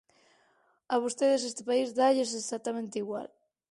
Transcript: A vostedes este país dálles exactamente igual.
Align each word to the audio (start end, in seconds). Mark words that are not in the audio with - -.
A 0.93 0.95
vostedes 1.03 1.41
este 1.49 1.63
país 1.69 1.89
dálles 1.99 2.31
exactamente 2.41 2.95
igual. 3.03 3.27